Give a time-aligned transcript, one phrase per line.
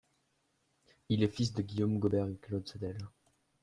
[1.09, 2.97] Il est fils de Guillaume Gobert et Claude Sadel.